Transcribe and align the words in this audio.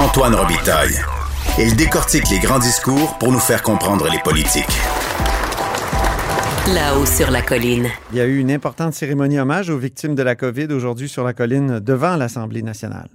Antoine 0.00 0.34
Robitaille. 0.34 0.98
Il 1.58 1.76
décortique 1.76 2.30
les 2.30 2.38
grands 2.38 2.58
discours 2.58 3.18
pour 3.18 3.30
nous 3.32 3.38
faire 3.38 3.62
comprendre 3.62 4.08
les 4.10 4.18
politiques. 4.20 4.64
Là-haut 6.74 7.04
sur 7.04 7.30
la 7.30 7.42
colline. 7.42 7.86
Il 8.10 8.16
y 8.16 8.20
a 8.22 8.24
eu 8.24 8.38
une 8.38 8.50
importante 8.50 8.94
cérémonie 8.94 9.38
hommage 9.38 9.68
aux 9.68 9.76
victimes 9.76 10.14
de 10.14 10.22
la 10.22 10.36
COVID 10.36 10.68
aujourd'hui 10.72 11.10
sur 11.10 11.22
la 11.22 11.34
colline 11.34 11.80
devant 11.80 12.16
l'Assemblée 12.16 12.62
nationale. 12.62 13.10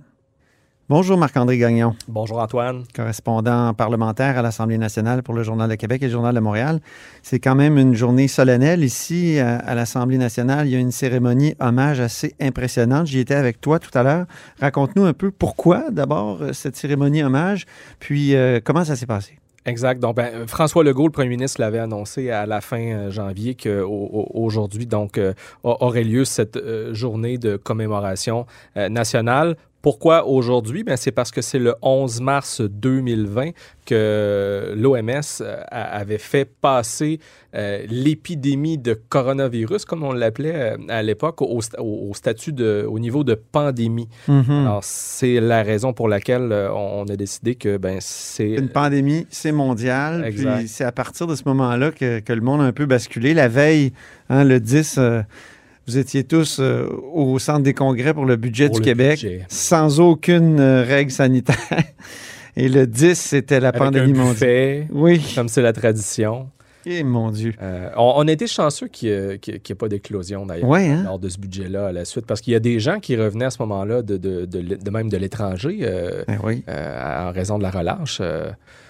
Bonjour 0.87 1.17
Marc-André 1.17 1.57
Gagnon. 1.57 1.95
Bonjour 2.07 2.39
Antoine. 2.39 2.83
Correspondant 2.93 3.73
parlementaire 3.73 4.37
à 4.37 4.43
l'Assemblée 4.43 4.77
nationale 4.77 5.23
pour 5.23 5.33
le 5.33 5.41
Journal 5.41 5.67
de 5.67 5.73
Québec 5.73 6.03
et 6.03 6.05
le 6.05 6.11
Journal 6.11 6.35
de 6.35 6.39
Montréal. 6.39 6.79
C'est 7.23 7.39
quand 7.39 7.55
même 7.55 7.79
une 7.79 7.95
journée 7.95 8.27
solennelle 8.27 8.83
ici 8.83 9.39
à, 9.39 9.73
l'Assemblée 9.73 10.19
nationale. 10.19 10.67
Il 10.67 10.73
y 10.73 10.75
a 10.75 10.79
une 10.79 10.91
cérémonie 10.91 11.55
hommage 11.59 11.99
assez 11.99 12.35
impressionnante. 12.39 13.07
J'y 13.07 13.17
étais 13.17 13.33
avec 13.33 13.59
toi 13.61 13.79
tout 13.79 13.89
à 13.97 14.03
l'heure. 14.03 14.27
Raconte-nous 14.59 15.05
un 15.05 15.13
peu 15.13 15.31
pourquoi 15.31 15.89
d'abord 15.89 16.39
cette 16.53 16.75
cérémonie 16.75 17.23
hommage, 17.23 17.65
puis 17.99 18.35
euh, 18.35 18.59
comment 18.63 18.85
ça 18.85 18.95
s'est 18.95 19.07
passé? 19.07 19.39
Exact. 19.65 19.99
Donc, 19.99 20.17
ben, 20.17 20.45
François 20.45 20.83
Legault, 20.83 21.07
le 21.07 21.11
premier 21.11 21.29
ministre, 21.29 21.59
l'avait 21.61 21.79
annoncé 21.79 22.29
à 22.29 22.45
la 22.45 22.61
fin 22.61 22.79
euh, 22.79 23.09
janvier 23.09 23.55
qu'aujourd'hui, 23.55 24.85
donc, 24.85 25.17
euh, 25.17 25.33
aurait 25.63 26.03
lieu 26.03 26.25
cette 26.25 26.59
journée 26.93 27.39
de 27.39 27.55
commémoration 27.57 28.45
nationale 28.75 29.55
pourquoi 29.85 30.25
aujourd'hui? 30.25 30.83
Ben, 30.83 30.97
c'est 30.97 31.11
parce 31.11 31.29
que 31.29 31.43
c'est 31.43 31.59
le 31.59 31.75
11 31.83 32.19
mars 32.19 32.59
2020 32.59 33.51
que 33.85 34.73
l'OMS 34.75 35.21
euh, 35.41 35.61
avait 35.69 36.17
fait 36.17 36.45
passer 36.59 37.19
euh, 37.53 37.85
l'épidémie 37.87 38.79
de 38.79 38.95
coronavirus, 38.95 39.85
comme 39.85 40.01
on 40.01 40.11
l'appelait 40.11 40.55
euh, 40.55 40.77
à 40.89 41.03
l'époque, 41.03 41.43
au, 41.43 41.61
statut 42.15 42.51
de, 42.51 42.83
au 42.89 42.97
niveau 42.97 43.23
de 43.23 43.35
pandémie. 43.35 44.09
Mm-hmm. 44.27 44.61
Alors, 44.63 44.83
c'est 44.83 45.39
la 45.39 45.61
raison 45.61 45.93
pour 45.93 46.09
laquelle 46.09 46.51
on, 46.51 47.03
a 47.07 47.15
décidé 47.15 47.53
que 47.53 47.77
ben, 47.77 47.97
c'est... 47.99 48.53
Une 48.53 48.69
pandémie, 48.69 49.27
c'est 49.29 49.51
mondial. 49.51 50.31
Puis 50.35 50.67
c'est 50.67 50.83
à 50.83 50.91
partir 50.91 51.27
de 51.27 51.35
ce 51.35 51.43
moment-là 51.45 51.91
que, 51.91 52.23
le 52.27 52.41
monde 52.41 52.61
a 52.61 52.63
un 52.63 52.73
peu 52.73 52.87
basculé. 52.87 53.35
La 53.35 53.49
veille, 53.49 53.93
hein, 54.29 54.45
le 54.45 54.59
10... 54.59 54.99
Vous 55.87 55.99
étiez 55.99 56.23
tous 56.23 56.57
euh, 56.59 56.87
au 57.13 57.37
centre 57.37 57.61
des 57.61 57.75
congrès 57.75 58.15
pour 58.15 58.25
le 58.25 58.37
budget 58.37 58.69
du 58.69 58.81
Québec, 58.81 59.23
sans 59.49 59.99
aucune 59.99 60.59
euh, 60.59 60.83
règle 60.83 61.11
sanitaire. 61.11 61.55
Et 62.57 62.69
le 62.69 62.87
10, 62.87 63.13
c'était 63.13 63.59
la 63.59 63.71
pandémie 63.71 64.13
mondiale. 64.13 64.87
Oui. 64.91 65.21
Comme 65.35 65.47
c'est 65.47 65.61
la 65.61 65.73
tradition. 65.73 66.49
Et 66.87 66.99
eh, 66.99 67.03
mon 67.03 67.29
Dieu. 67.29 67.53
Euh, 67.61 67.89
on, 67.97 68.27
a 68.27 68.31
été 68.31 68.47
chanceux 68.47 68.87
qu'il 68.87 69.09
n'y 69.09 69.53
ait, 69.53 69.75
pas 69.75 69.87
d'éclosion, 69.87 70.45
d'ailleurs, 70.45 70.73
hein? 70.73 71.03
lors 71.03 71.19
de 71.19 71.29
ce 71.29 71.37
budget-là 71.37 71.87
à 71.87 71.91
la 71.91 72.05
suite, 72.05 72.25
parce 72.25 72.41
qu'il 72.41 72.53
y 72.53 72.55
a 72.55 72.59
des 72.59 72.79
gens 72.79 72.99
qui 72.99 73.15
revenaient 73.15 73.45
à 73.45 73.49
ce 73.49 73.61
moment-là, 73.61 74.01
de, 74.01 74.17
de, 74.17 74.89
même 74.89 75.09
de 75.09 75.17
l'étranger, 75.17 75.79
ben 76.27 76.39
en 76.39 77.31
raison 77.31 77.57
de 77.57 77.63
la 77.63 77.71
relâche. 77.71 78.21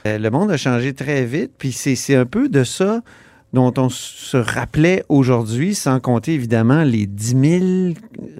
Le 0.06 0.30
monde 0.30 0.52
a 0.52 0.58
changé 0.58 0.94
très 0.94 1.26
vite, 1.26 1.54
puis 1.58 1.72
c'est 1.72 2.16
un 2.16 2.26
peu 2.26 2.50
de 2.50 2.66
ça 2.66 3.02
dont 3.56 3.74
on 3.78 3.88
se 3.88 4.36
rappelait 4.36 5.06
aujourd'hui, 5.08 5.76
sans 5.76 6.02
compter 6.02 6.34
évidemment 6.34 6.84
les 6.84 7.06
10 7.08 7.60
000 7.60 7.94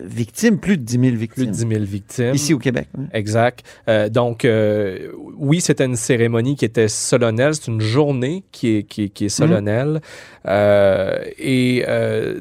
victimes, 0.04 0.60
plus 0.60 0.78
de 0.78 0.84
10 0.84 1.00
000 1.00 1.16
victimes. 1.16 1.46
Plus 1.46 1.48
de 1.48 1.52
10 1.52 1.76
000 1.76 1.84
victimes. 1.86 2.36
Ici 2.36 2.54
au 2.54 2.60
Québec. 2.60 2.90
Exact. 3.14 3.66
Euh, 3.88 4.10
donc, 4.10 4.44
euh, 4.44 5.08
oui, 5.38 5.62
c'était 5.62 5.86
une 5.86 5.96
cérémonie 5.96 6.58
qui 6.58 6.66
était 6.66 6.90
solennelle. 6.90 7.56
C'est 7.56 7.72
une 7.72 7.80
journée 7.80 8.44
qui 8.52 8.76
est, 8.76 8.84
qui, 8.84 9.10
qui 9.10 9.26
est 9.26 9.30
solennelle. 9.30 9.88
Mhm. 9.88 10.02
Euh, 10.48 11.24
et 11.40 11.86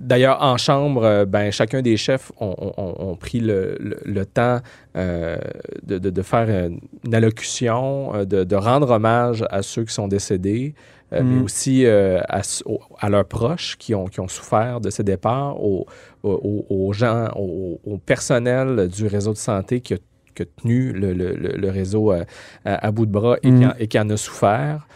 d'ailleurs, 0.00 0.42
en 0.42 0.56
chambre, 0.56 1.24
ben, 1.26 1.52
chacun 1.52 1.80
des 1.80 1.96
chefs 1.96 2.32
ont, 2.40 3.16
pris 3.20 3.38
le, 3.38 3.78
le, 4.04 4.26
temps 4.26 4.58
de, 4.96 5.38
de, 5.86 6.10
de, 6.10 6.22
faire 6.22 6.70
une 7.04 7.14
allocution, 7.14 8.24
de, 8.24 8.42
de, 8.42 8.56
rendre 8.56 8.90
hommage 8.90 9.44
à 9.48 9.62
ceux 9.62 9.84
qui 9.84 9.94
sont 9.94 10.08
décédés. 10.08 10.74
Euh, 11.14 11.22
mais 11.22 11.36
mm. 11.36 11.42
aussi 11.42 11.86
euh, 11.86 12.20
à, 12.28 13.08
leurs 13.08 13.24
proches 13.26 13.76
qui 13.78 13.94
ont, 13.94 14.06
qui 14.06 14.20
ont 14.20 14.28
souffert 14.28 14.80
de 14.80 14.90
ces 14.90 15.04
départs, 15.04 15.62
aux, 15.62 15.86
aux, 16.22 16.92
gens, 16.92 17.28
au, 17.36 17.98
personnel 18.04 18.88
du 18.88 19.06
réseau 19.06 19.32
de 19.32 19.38
santé 19.38 19.80
qui 19.80 19.94
a, 19.94 19.98
tenu 20.60 20.92
le, 20.92 21.12
le, 21.12 21.70
réseau 21.70 22.12
euh, 22.12 22.24
à, 22.64 22.90
bout 22.90 23.06
de 23.06 23.12
bras 23.12 23.36
et, 23.36 23.48
qui, 23.48 23.52
mm. 23.52 23.74
et 23.78 23.86
qui 23.86 23.98
en 23.98 24.10
a 24.10 24.16
souffert. 24.16 24.86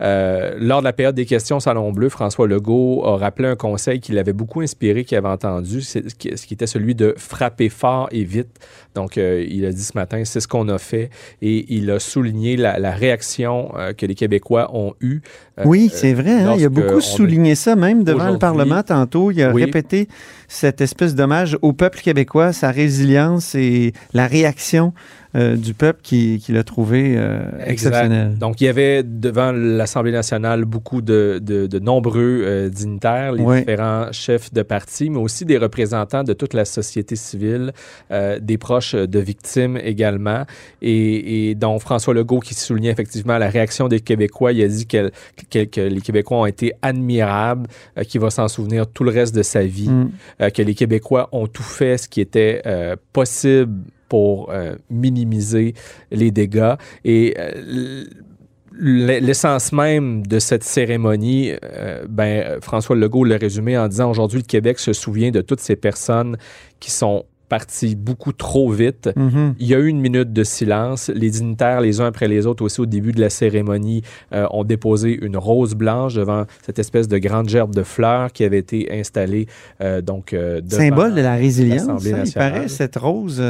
Euh, 0.00 0.54
lors 0.58 0.80
de 0.80 0.84
la 0.84 0.92
période 0.92 1.14
des 1.14 1.24
questions 1.24 1.60
Salon 1.60 1.92
Bleu, 1.92 2.08
François 2.08 2.46
Legault 2.46 3.02
a 3.06 3.16
rappelé 3.16 3.48
un 3.48 3.56
conseil 3.56 4.00
qui 4.00 4.12
l'avait 4.12 4.32
beaucoup 4.32 4.60
inspiré, 4.60 5.04
qu'il 5.04 5.16
avait 5.16 5.28
entendu, 5.28 5.80
ce 5.80 5.98
qui 5.98 6.28
était 6.28 6.66
celui 6.66 6.94
de 6.94 7.14
frapper 7.16 7.68
fort 7.68 8.08
et 8.12 8.24
vite. 8.24 8.60
Donc, 8.94 9.18
euh, 9.18 9.44
il 9.48 9.64
a 9.66 9.72
dit 9.72 9.82
ce 9.82 9.92
matin, 9.94 10.22
c'est 10.24 10.40
ce 10.40 10.48
qu'on 10.48 10.68
a 10.68 10.78
fait 10.78 11.10
et 11.42 11.66
il 11.74 11.90
a 11.90 11.98
souligné 11.98 12.56
la, 12.56 12.90
réaction 12.90 13.72
euh, 13.76 13.92
que 13.92 14.06
les 14.06 14.14
Québécois 14.14 14.70
ont 14.74 14.94
eue. 15.00 15.20
oui, 15.64 15.90
c'est 15.92 16.14
vrai. 16.14 16.32
Hein, 16.32 16.54
il 16.56 16.64
a 16.64 16.68
beaucoup 16.68 17.00
souligné 17.00 17.54
ça, 17.54 17.76
même 17.76 18.04
devant 18.04 18.30
le 18.30 18.38
Parlement 18.38 18.82
tantôt. 18.82 19.30
Il 19.30 19.42
a 19.42 19.52
répété 19.52 20.08
cette 20.48 20.80
espèce 20.80 21.14
d'hommage 21.14 21.58
au 21.60 21.72
peuple 21.72 22.00
québécois, 22.00 22.52
sa 22.52 22.70
résilience 22.70 23.54
et 23.54 23.92
la 24.12 24.26
réaction 24.26 24.92
du 25.34 25.74
peuple 25.74 26.00
qui, 26.02 26.42
l'a 26.48 26.64
trouvé 26.64 27.14
euh, 27.16 27.40
exceptionnel. 27.66 28.38
Donc, 28.38 28.60
il 28.60 28.64
y 28.64 28.68
avait 28.68 29.02
devant 29.02 29.52
l'Assemblée 29.86 30.10
nationale 30.12 30.64
beaucoup 30.64 31.00
de, 31.00 31.40
nombreux 31.80 32.42
euh, 32.44 32.68
dignitaires, 32.68 33.32
les 33.32 33.44
différents 33.44 34.10
chefs 34.10 34.52
de 34.52 34.62
parti, 34.62 35.10
mais 35.10 35.18
aussi 35.18 35.44
des 35.44 35.58
représentants 35.58 36.24
de 36.24 36.32
toute 36.32 36.54
la 36.54 36.64
société 36.64 37.14
civile, 37.14 37.72
des 38.10 38.58
proches 38.58 38.94
de 38.94 39.18
victimes 39.18 39.76
également. 39.76 40.44
Et, 40.82 41.54
donc, 41.54 41.80
François 41.80 42.14
Legault 42.14 42.40
qui 42.40 42.54
soulignait 42.54 42.90
effectivement 42.90 43.38
la 43.38 43.48
réaction 43.48 43.86
des 43.88 44.00
Québécois, 44.00 44.52
il 44.52 44.62
a 44.62 44.68
dit 44.68 44.86
que, 44.86 45.10
les 45.80 46.00
Québécois 46.00 46.38
ont 46.38 46.46
été 46.46 46.72
admirables, 46.82 47.68
qu'il 48.08 48.20
va 48.20 48.30
s'en 48.30 48.48
souvenir 48.48 48.86
tout 48.86 49.04
le 49.04 49.12
reste 49.12 49.34
de 49.34 49.42
sa 49.42 49.62
vie, 49.62 49.88
mm. 49.88 50.50
que 50.50 50.62
les 50.62 50.74
Québécois 50.74 51.28
ont 51.32 51.46
tout 51.46 51.62
fait 51.62 51.96
ce 51.96 52.08
qui 52.08 52.20
était 52.20 52.62
possible 53.12 53.72
pour 54.08 54.50
euh, 54.50 54.76
minimiser 54.90 55.74
les 56.10 56.30
dégâts. 56.30 56.74
Et 57.04 57.34
euh, 57.38 58.04
l'essence 58.78 59.72
même 59.72 60.26
de 60.26 60.38
cette 60.38 60.64
cérémonie, 60.64 61.52
euh, 61.64 62.04
ben, 62.08 62.60
François 62.60 62.96
Legault 62.96 63.24
l'a 63.24 63.36
résumé 63.36 63.76
en 63.78 63.88
disant 63.88 64.10
aujourd'hui, 64.10 64.40
le 64.40 64.46
Québec 64.46 64.78
se 64.78 64.92
souvient 64.92 65.30
de 65.30 65.40
toutes 65.40 65.60
ces 65.60 65.76
personnes 65.76 66.36
qui 66.80 66.90
sont 66.90 67.24
parti 67.48 67.94
beaucoup 67.94 68.32
trop 68.32 68.70
vite. 68.70 69.10
Mm-hmm. 69.16 69.54
Il 69.58 69.66
y 69.66 69.74
a 69.74 69.78
eu 69.78 69.86
une 69.86 70.00
minute 70.00 70.32
de 70.32 70.44
silence. 70.44 71.10
Les 71.14 71.30
dignitaires, 71.30 71.80
les 71.80 72.00
uns 72.00 72.06
après 72.06 72.28
les 72.28 72.46
autres, 72.46 72.64
aussi 72.64 72.80
au 72.80 72.86
début 72.86 73.12
de 73.12 73.20
la 73.20 73.30
cérémonie, 73.30 74.02
euh, 74.32 74.46
ont 74.50 74.64
déposé 74.64 75.18
une 75.20 75.36
rose 75.36 75.74
blanche 75.74 76.14
devant 76.14 76.44
cette 76.64 76.78
espèce 76.78 77.08
de 77.08 77.18
grande 77.18 77.48
gerbe 77.48 77.74
de 77.74 77.82
fleurs 77.82 78.32
qui 78.32 78.44
avait 78.44 78.58
été 78.58 78.88
installée. 78.92 79.46
Euh, 79.80 80.00
donc, 80.00 80.32
euh, 80.32 80.60
Symbole 80.68 81.14
de 81.14 81.20
la 81.20 81.34
résilience, 81.34 82.06
hein, 82.06 82.22
il 82.24 82.32
paraît, 82.32 82.68
cette 82.68 82.96
rose. 82.96 83.42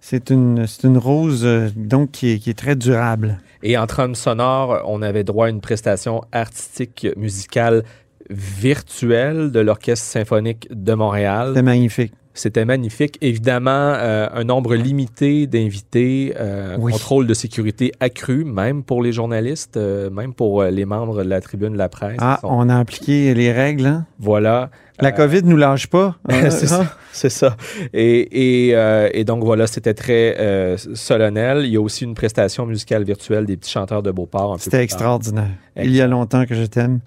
C'est 0.00 0.30
une, 0.30 0.66
une 0.84 0.98
rose 0.98 1.46
donc 1.76 2.10
qui 2.12 2.32
est, 2.32 2.38
qui 2.38 2.50
est 2.50 2.58
très 2.58 2.76
durable. 2.76 3.38
Et 3.62 3.76
en 3.76 3.86
trame 3.86 4.14
sonore, 4.14 4.82
on 4.86 5.02
avait 5.02 5.24
droit 5.24 5.46
à 5.46 5.50
une 5.50 5.60
prestation 5.60 6.22
artistique 6.32 7.06
musicale 7.16 7.84
virtuelle 8.30 9.50
de 9.50 9.60
l'Orchestre 9.60 10.06
symphonique 10.06 10.68
de 10.70 10.94
Montréal. 10.94 11.52
C'est 11.54 11.62
magnifique. 11.62 12.14
C'était 12.40 12.64
magnifique. 12.64 13.18
Évidemment, 13.20 13.70
euh, 13.70 14.26
un 14.32 14.44
nombre 14.44 14.74
limité 14.74 15.46
d'invités, 15.46 16.32
euh, 16.40 16.78
contrôle 16.78 17.26
de 17.26 17.34
sécurité 17.34 17.92
accru, 18.00 18.46
même 18.46 18.82
pour 18.82 19.02
les 19.02 19.12
journalistes, 19.12 19.76
euh, 19.76 20.08
même 20.08 20.32
pour 20.32 20.64
les 20.64 20.86
membres 20.86 21.22
de 21.22 21.28
la 21.28 21.42
tribune 21.42 21.74
de 21.74 21.76
la 21.76 21.90
presse. 21.90 22.16
Ah, 22.18 22.40
on 22.42 22.70
a 22.70 22.78
appliqué 22.78 23.34
les 23.34 23.52
règles. 23.52 23.84
Hein? 23.84 24.06
Voilà. 24.18 24.70
La 25.00 25.12
COVID 25.12 25.42
nous 25.44 25.58
lâche 25.58 25.88
pas. 25.88 26.16
c'est 26.30 26.66
ça. 26.66 26.86
ça. 27.12 27.56
Et, 27.92 28.70
et, 28.70 29.10
et, 29.12 29.24
donc 29.24 29.44
voilà, 29.44 29.66
c'était 29.66 29.92
très 29.92 30.76
solennel. 30.94 31.66
Il 31.66 31.72
y 31.72 31.76
a 31.76 31.80
aussi 31.82 32.04
une 32.04 32.14
prestation 32.14 32.64
musicale 32.64 33.04
virtuelle 33.04 33.44
des 33.44 33.58
petits 33.58 33.70
chanteurs 33.70 34.02
de 34.02 34.10
Beauport. 34.10 34.56
C'était 34.60 34.82
extraordinaire. 34.82 35.50
Il 35.76 35.94
y 35.94 36.00
a 36.00 36.06
longtemps 36.06 36.46
que 36.46 36.54
je 36.54 36.64
t'aime. 36.64 37.00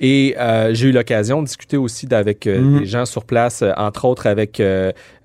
Et 0.00 0.34
euh, 0.38 0.74
j'ai 0.74 0.88
eu 0.88 0.92
l'occasion 0.92 1.40
de 1.40 1.46
discuter 1.46 1.76
aussi 1.76 2.06
avec 2.10 2.46
euh, 2.46 2.60
mhm. 2.60 2.80
des 2.80 2.86
gens 2.86 3.06
sur 3.06 3.24
place, 3.24 3.62
euh, 3.62 3.72
entre 3.76 4.04
autres 4.04 4.26
avec 4.26 4.62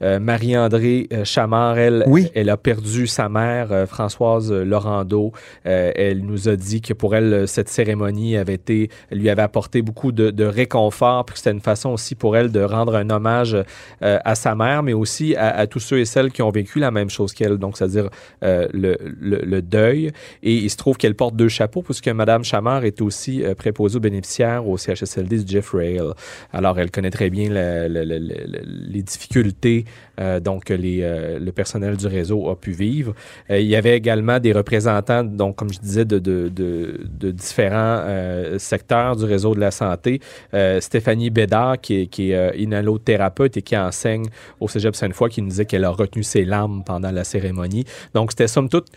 Marie-André 0.02 1.10
Chamard. 1.26 1.78
Elle, 1.78 2.06
elle 2.34 2.50
a 2.50 2.56
perdu 2.56 3.06
sa 3.06 3.28
mère, 3.28 3.86
Françoise 3.88 4.52
Laurando. 4.52 5.34
elle 5.66 6.22
nous 6.22 6.48
a 6.48 6.56
dit 6.56 6.80
que 6.80 6.94
pour 6.94 7.16
elle, 7.16 7.48
cette 7.50 7.68
cérémonie 7.68 8.38
avait 8.38 8.54
été, 8.54 8.90
lui 9.12 9.30
avait 9.30 9.42
apporté 9.42 9.82
beaucoup 9.82 10.14
de, 10.14 10.46
réconfort, 10.46 11.26
puis 11.26 11.36
c'était 11.38 11.52
une 11.52 11.60
façon 11.60 11.90
aussi 11.90 12.16
pour 12.16 12.38
elle 12.38 12.50
de 12.50 12.62
rendre 12.62 12.96
un 12.96 13.10
hommage 13.10 13.58
à 14.02 14.36
sa 14.36 14.56
mère, 14.56 14.84
mais 14.84 14.94
aussi 14.94 15.36
à, 15.36 15.68
tous 15.68 15.82
ceux 15.82 16.00
et 16.00 16.06
celles 16.06 16.32
qui 16.32 16.42
ont 16.42 16.52
vécu 16.52 16.80
la 16.80 16.92
même 16.92 17.10
chose 17.10 17.34
qu'elle, 17.34 17.58
donc 17.58 17.78
c'est-à-dire 17.78 18.10
le, 18.42 18.98
le, 19.02 19.62
deuil. 19.62 20.12
Et 20.44 20.54
il 20.54 20.70
se 20.70 20.78
trouve 20.78 20.96
qu'elle 20.96 21.16
porte 21.16 21.36
deux 21.36 21.50
chapeaux, 21.50 21.82
puisque 21.82 22.08
Madame 22.08 22.46
Chamard 22.46 22.86
est 22.86 23.02
aussi 23.02 23.44
préposée 23.58 23.98
aux 23.98 24.02
bénéficiaires 24.02 24.39
au 24.44 24.78
CHSLD 24.78 25.44
du 25.44 25.52
Jeff 25.52 25.72
Rail. 25.72 26.02
Alors, 26.54 26.80
elle 26.80 26.92
connaît 26.92 27.12
très 27.12 27.30
bien 27.30 27.50
les 27.50 29.04
difficultés 29.04 29.86
euh, 30.20 30.40
donc 30.40 30.70
les, 30.70 31.00
euh, 31.02 31.40
le 31.40 31.52
personnel 31.52 31.96
du 31.96 32.08
réseau 32.08 32.50
a 32.50 32.56
pu 32.56 32.72
vivre. 32.72 33.14
il 33.50 33.66
y 33.66 33.76
avait 33.76 33.96
également 33.96 34.40
des 34.40 34.52
représentants, 34.52 35.24
donc 35.24 35.56
comme 35.56 35.72
je 35.72 35.80
disais, 35.80 36.06
de, 36.06 36.20
différents 37.32 38.04
secteurs 38.58 39.16
du 39.16 39.26
réseau 39.26 39.56
de 39.56 39.60
la 39.60 39.72
santé. 39.72 40.20
Stéphanie 40.80 41.30
Bédard, 41.30 41.80
qui 41.80 42.02
est, 42.02 42.08
qui 42.08 42.32
est 42.32 42.58
inhalothérapeute 42.58 43.58
et 43.58 43.62
qui 43.62 43.78
enseigne 43.78 44.26
au 44.60 44.68
Cégep 44.68 44.96
Sainte-Foy, 44.96 45.30
qui 45.30 45.42
nous 45.42 45.50
disait 45.50 45.66
qu'elle 45.66 45.86
a 45.86 45.90
retenu 45.90 46.24
ses 46.24 46.46
larmes 46.46 46.84
pendant 46.84 47.12
la 47.12 47.24
cérémonie. 47.24 47.86
Donc, 48.14 48.32
c'était 48.32 48.48
somme 48.48 48.70
toute, 48.70 48.88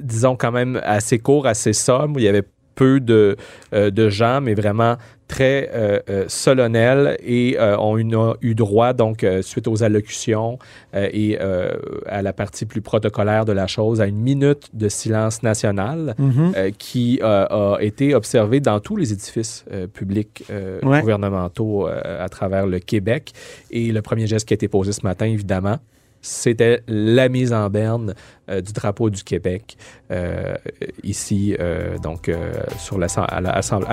disons, 0.00 0.36
quand 0.36 0.52
même 0.52 0.80
assez 0.84 1.18
court, 1.18 1.46
assez 1.46 1.72
somme. 1.72 2.14
Il 2.16 2.22
y 2.22 2.28
avait 2.28 2.44
peu 2.74 3.00
de, 3.00 3.36
euh, 3.74 3.90
de 3.90 4.08
gens, 4.08 4.40
mais 4.40 4.54
vraiment 4.54 4.96
très 5.28 5.70
euh, 5.72 5.98
euh, 6.10 6.24
solennels 6.28 7.16
et 7.24 7.56
ont 7.58 7.96
eu 7.96 8.54
droit, 8.54 8.92
donc, 8.92 9.24
suite 9.40 9.66
aux 9.66 9.82
allocutions 9.82 10.58
et 10.94 11.38
à 11.38 12.20
la 12.20 12.32
partie 12.34 12.66
plus 12.66 12.82
protocolaire 12.82 13.46
de 13.46 13.52
la 13.52 13.66
chose, 13.66 14.00
à 14.02 14.06
une 14.06 14.20
minute 14.20 14.68
de 14.74 14.88
silence 14.88 15.42
national 15.42 16.14
mm-hmm. 16.20 16.72
qui 16.72 17.20
a 17.22 17.78
été 17.80 18.14
observée 18.14 18.60
dans 18.60 18.78
tous 18.80 18.96
les 18.96 19.12
édifices 19.12 19.64
publics 19.94 20.44
gouvernementaux 20.82 21.86
à 21.86 22.28
travers 22.28 22.66
le 22.66 22.78
Québec. 22.78 23.32
Et 23.70 23.90
le 23.90 24.02
premier 24.02 24.26
geste 24.26 24.46
qui 24.46 24.52
a 24.52 24.56
été 24.56 24.68
posé 24.68 24.92
ce 24.92 25.02
matin, 25.02 25.24
évidemment, 25.24 25.78
c'était 26.22 26.82
la 26.86 27.28
mise 27.28 27.52
en 27.52 27.68
berne 27.68 28.14
euh, 28.48 28.60
du 28.60 28.72
drapeau 28.72 29.10
du 29.10 29.24
Québec 29.24 29.76
euh, 30.10 30.54
ici, 31.02 31.56
euh, 31.58 31.98
donc 31.98 32.30
sur 32.78 32.98
la, 32.98 33.06
à 33.06 33.40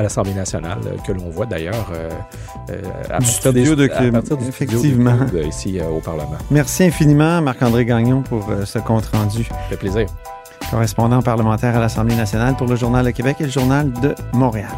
l'Assemblée 0.01 0.33
nationale, 0.33 0.79
que 1.05 1.11
l'on 1.11 1.29
voit 1.29 1.47
d'ailleurs 1.47 1.91
à, 3.09 3.17
partir 3.17 3.51
des, 3.51 3.75
de, 3.75 3.83
à 3.85 4.11
partir 4.11 4.37
du 4.37 4.47
effectivement. 4.47 5.17
ici 5.47 5.79
au 5.81 5.99
Parlement. 5.99 6.37
Merci 6.51 6.83
infiniment, 6.83 7.41
Marc-André 7.41 7.85
Gagnon, 7.85 8.21
pour 8.21 8.47
ce 8.65 8.79
compte 8.79 9.07
rendu. 9.07 9.43
Ça 9.43 9.55
fait 9.69 9.77
plaisir. 9.77 10.05
Correspondant 10.69 11.21
parlementaire 11.21 11.75
à 11.75 11.79
l'Assemblée 11.79 12.15
nationale 12.15 12.55
pour 12.55 12.67
le 12.67 12.75
Journal 12.75 13.03
de 13.03 13.11
Québec 13.11 13.37
et 13.39 13.45
le 13.45 13.49
Journal 13.49 13.91
de 14.01 14.13
Montréal. 14.33 14.69